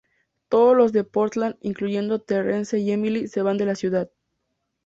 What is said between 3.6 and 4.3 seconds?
la ciudad.